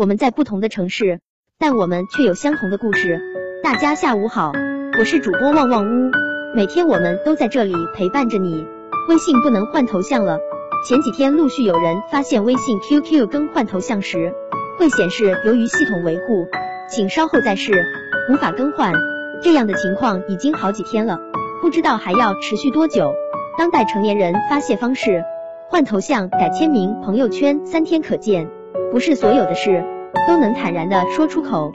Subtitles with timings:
[0.00, 1.20] 我们在不同的城市，
[1.58, 3.20] 但我们却有相同的故事。
[3.62, 4.50] 大家下午好，
[4.98, 6.10] 我是主播旺旺屋，
[6.56, 8.66] 每天我们都在这里陪伴着你。
[9.10, 10.38] 微信不能换头像了，
[10.88, 14.32] 前几天陆续有人发现微信 QQ 更换头像时
[14.78, 16.46] 会显示由于系统维护，
[16.88, 17.70] 请稍后再试，
[18.32, 18.94] 无法更换。
[19.42, 21.18] 这样的情况已经好几天了，
[21.60, 23.12] 不知道还要持续多久。
[23.58, 25.22] 当代成年人发泄方式，
[25.68, 28.48] 换头像、改签名、朋友圈三天可见，
[28.90, 29.84] 不是所有的事
[30.26, 31.70] 都能坦然的说出口，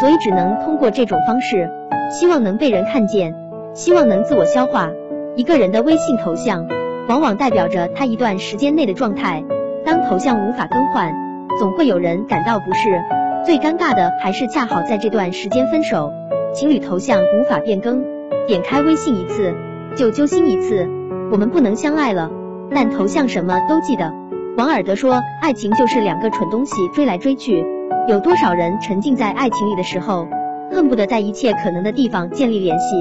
[0.00, 1.70] 所以只能通过这种方式，
[2.10, 3.34] 希望能被人看见，
[3.74, 4.90] 希望能自我消化。
[5.36, 6.66] 一个人的微信头像，
[7.08, 9.44] 往往代表着他一段时间内的状态。
[9.84, 11.12] 当头像无法更换，
[11.58, 13.00] 总会有人感到不适。
[13.46, 16.12] 最尴尬的还是恰好在这段时间分手。
[16.52, 18.04] 情侣头像无法变更，
[18.46, 19.54] 点开微信一次
[19.96, 20.86] 就揪心一次。
[21.30, 22.30] 我们不能相爱了，
[22.74, 24.12] 但头像什么都记得。
[24.58, 27.64] 王尔德说，爱情就是两个蠢东西追来追去。
[28.08, 30.26] 有多少人沉浸在爱情里的时候，
[30.72, 32.96] 恨不得在一切可能的地方建立联系？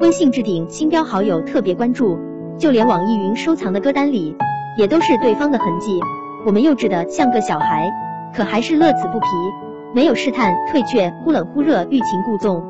[0.00, 2.18] 微信置顶星标好友特别关注，
[2.58, 4.36] 就连网易云收藏的歌单里，
[4.76, 5.98] 也都是对方的痕迹。
[6.44, 7.90] 我们幼稚的像个小孩，
[8.36, 9.26] 可还是乐此不疲，
[9.94, 12.62] 没有试探退却，忽冷忽热，欲擒故纵。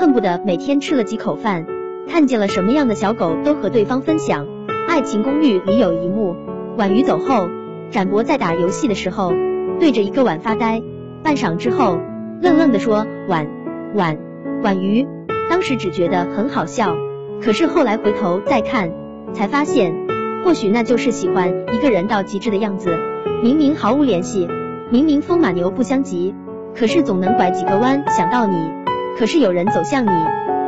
[0.00, 1.64] 恨不得每天吃了几口饭，
[2.08, 4.48] 看见了什么样的小狗都和对方分享。
[4.88, 6.34] 爱情公寓里有一幕，
[6.76, 7.46] 婉瑜走后，
[7.94, 9.32] 展博在打游戏的时候，
[9.78, 10.82] 对着一个碗发呆，
[11.22, 12.00] 半晌之后，
[12.42, 13.46] 愣愣的说婉
[13.94, 14.18] 婉
[14.64, 15.06] 婉瑜。
[15.48, 16.96] 当时只觉得很好笑，
[17.40, 18.90] 可是后来回头再看，
[19.32, 19.94] 才发现，
[20.44, 22.98] 或许那就是喜欢一个人到极致的样子。
[23.44, 24.48] 明明毫无联系，
[24.90, 26.34] 明明风马牛不相及，
[26.74, 28.56] 可是总能拐几个弯想到你。
[29.16, 30.10] 可是有人走向你，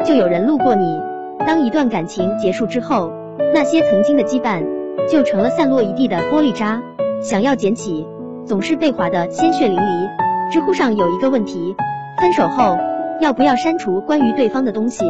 [0.05, 1.01] 就有人路过你。
[1.45, 3.11] 当一段感情结束之后，
[3.53, 4.65] 那些曾经的羁绊，
[5.11, 6.81] 就成了散落一地的玻璃渣。
[7.23, 8.07] 想要捡起，
[8.45, 10.53] 总是被划得鲜血淋漓。
[10.53, 11.75] 知乎上有一个问题：
[12.21, 12.79] 分手后
[13.21, 15.05] 要不要删除关于对方的东西？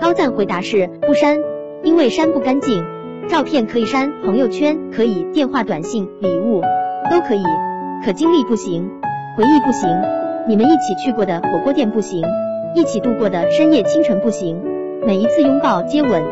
[0.00, 1.38] 高赞回答是不删，
[1.82, 2.84] 因为删不干净。
[3.28, 6.62] 照片可以删，朋友圈可以，电话、短信、礼物
[7.10, 7.42] 都可以，
[8.04, 8.90] 可经历不行，
[9.36, 9.88] 回忆不行，
[10.48, 12.24] 你们一起去过的火锅店不行。
[12.74, 14.60] 一起度过的深夜清晨不行，
[15.04, 16.22] 每一次拥抱接吻，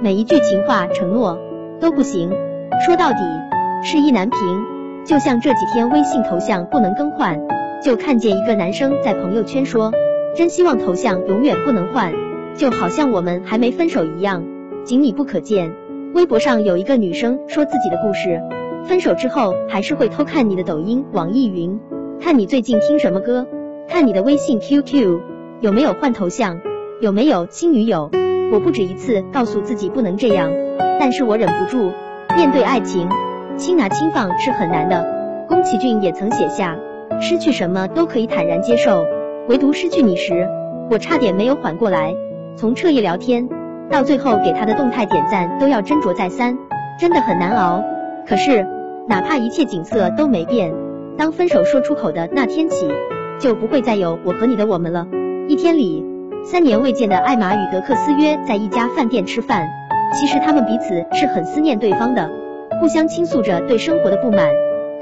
[0.00, 1.38] 每一句情话承诺
[1.80, 2.30] 都不行。
[2.86, 3.18] 说到底
[3.82, 4.38] 是意难平。
[5.08, 7.40] 就像这几天微信头像不能更换，
[7.82, 9.90] 就看见一个男生在朋友圈说，
[10.36, 12.12] 真希望头像永远不能换，
[12.54, 14.44] 就好像我们还没分手一样，
[14.84, 15.72] 仅你不可见。
[16.12, 18.38] 微博上有一个女生说自己的故事，
[18.84, 21.80] 分手之后还是会偷看你的抖音、网易云，
[22.20, 23.46] 看你最近听什么歌，
[23.88, 25.20] 看你的微信 QQ。
[25.62, 26.60] 有没有换头像？
[27.00, 28.10] 有没有新女友？
[28.52, 30.52] 我不止一次告诉自己不能这样，
[31.00, 31.92] 但是我忍不住。
[32.36, 33.08] 面对爱情，
[33.58, 35.04] 轻拿轻放是很难的。
[35.48, 36.78] 宫崎骏也曾写下，
[37.20, 39.04] 失去什么都可以坦然接受，
[39.48, 40.48] 唯独失去你时，
[40.90, 42.14] 我差点没有缓过来。
[42.56, 43.48] 从彻夜聊天
[43.90, 46.56] 到最后给他的动态点赞，都要斟酌再三，
[47.00, 47.82] 真的很难熬。
[48.26, 48.64] 可是，
[49.08, 50.72] 哪怕一切景色都没变，
[51.16, 52.88] 当分手说出口的那天起，
[53.40, 55.06] 就不会再有我和你的我们了。
[55.48, 56.04] 一天里，
[56.44, 59.66] 三年未见的艾玛与德克斯约在一家饭店吃饭。
[60.14, 62.30] 其实他们彼此是很思念对方的，
[62.80, 64.48] 互相倾诉着对生活的不满。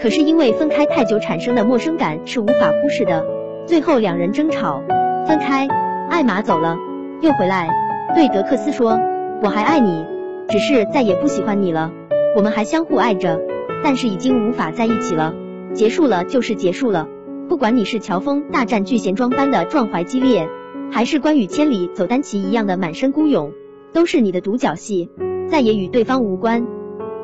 [0.01, 3.25] 可是因为分开太久产生的陌生感是无法忽视的。
[3.67, 4.83] 最后两人争吵，
[5.27, 5.67] 分开。
[6.11, 6.77] 艾玛走了，
[7.21, 7.69] 又回来，
[8.15, 8.99] 对德克斯说
[9.43, 10.05] ：“我还爱你，
[10.49, 11.91] 只是再也不喜欢你了。
[12.37, 13.41] 我们还相互爱着，
[13.83, 15.35] 但是已经无法在一起了。
[15.75, 17.09] 结束了就是结束了。”
[17.49, 20.49] 不管你是乔峰大战巨贤庄般的壮怀激烈，
[20.91, 23.53] 还是关羽千里走单骑一样的满身孤勇，
[23.93, 25.11] 都是你的独角戏，
[25.49, 26.67] 再也与对方无关。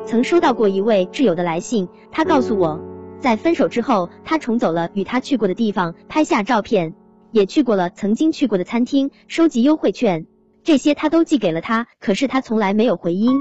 [0.05, 2.79] 曾收到过一位挚友的来信，他告诉我，
[3.19, 6.93] 在分手之后，他重走了与他去过的地方，拍下照片，
[7.31, 10.25] 也去过了曾经去过的餐厅，收集优惠券，
[10.63, 13.31] 这些他都寄给了他，可是他从来没有回音。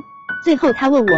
[0.44, 1.12] 最后他问我，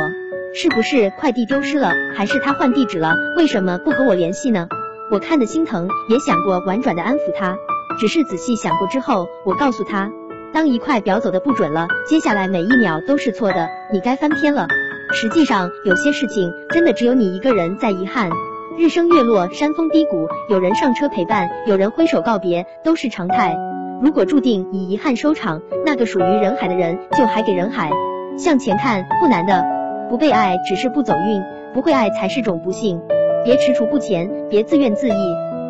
[0.54, 3.14] 是不是快递丢失了，还是他换地址了？
[3.36, 4.66] 为什么不和我联系呢？
[5.12, 7.56] 我看得心疼，也想过婉转的安抚他，
[8.00, 10.10] 只是仔细想过之后，我告诉他，
[10.52, 14.66] 当一块表走的不准了，接下来每一秒都是错的，你该翻篇了。
[15.14, 18.28] 实际上，有些事情真的只有你一个人在遗憾。
[18.76, 23.56] 日升月落，山峰低谷，有人上车陪伴，有人挥手告别，都是常态。
[24.02, 27.92] 如果注定以遗憾收场，那个属于人海的人就还给人海，
[28.36, 29.64] 向前看，不难的。
[30.10, 31.40] 不被爱只是不走运，
[31.72, 33.00] 不会爱才是种不幸。
[33.44, 35.16] 别踟蹰不前，别自怨自艾，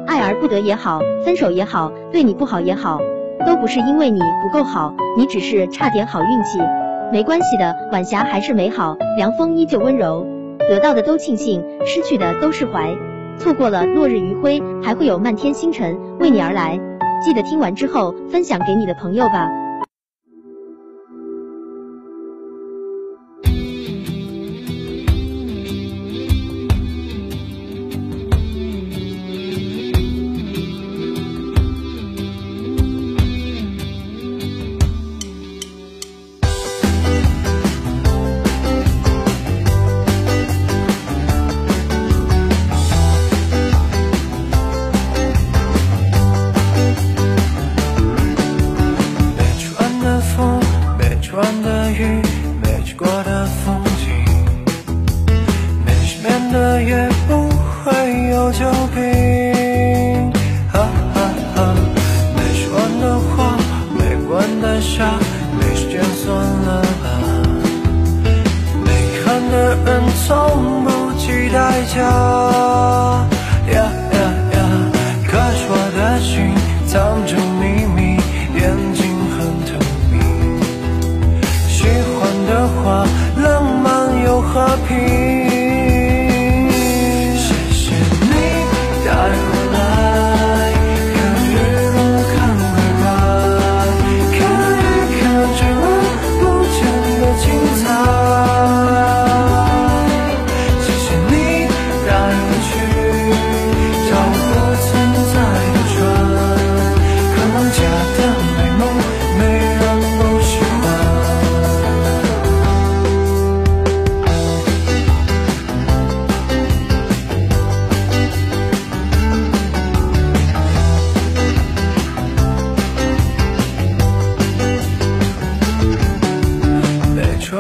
[0.07, 2.99] 爱而不得也好，分手也好，对你不好也好，
[3.47, 6.59] 都不是因为你不够好，你只是差点好运气，
[7.13, 10.27] 没关系的晚霞还是美好凉风依旧温柔。
[10.69, 12.95] 得到的都庆幸失去的都释怀。
[13.39, 16.79] 错过了落日余晖还会有漫天星辰为你而来。
[17.25, 19.64] 记得听完之后分享给你的朋友吧。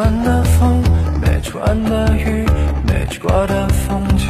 [0.04, 0.82] 没吹完的风
[1.20, 2.44] 没吃完的鱼
[2.86, 4.28] 没去过的风景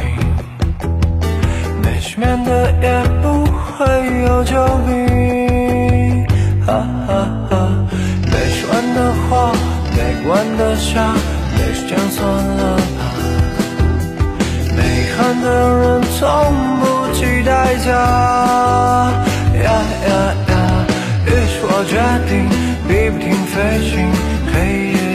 [1.83, 3.85] 没失眠的夜不会
[4.25, 4.53] 有救
[4.85, 6.25] 兵
[6.65, 7.13] 哈哈
[7.49, 7.53] 哈。
[8.31, 9.51] 没说完的话
[9.91, 11.13] 没关完的夏
[11.57, 12.81] 没时间算了吧
[14.77, 16.19] 没遗憾的人从
[16.79, 16.83] 不
[17.13, 17.91] 计代价
[19.63, 19.71] 呀
[20.07, 20.09] 呀
[20.49, 20.53] 呀
[21.25, 21.93] 于是我决
[22.29, 22.33] 定
[22.87, 23.55] 比不停飞
[23.89, 23.93] 行
[24.53, 24.55] 黑
[24.91, 25.14] 夜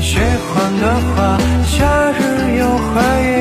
[0.00, 0.82] 喜欢的
[1.16, 2.20] 话，夏日
[2.58, 3.00] 有回
[3.30, 3.33] 忆。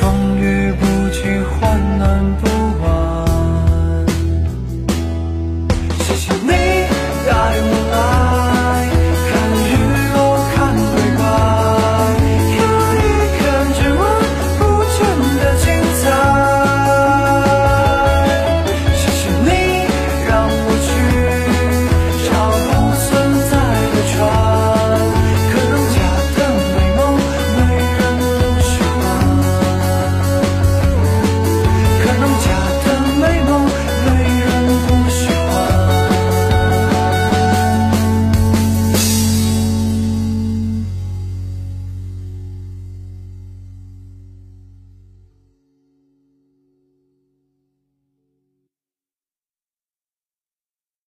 [0.00, 0.59] 风雨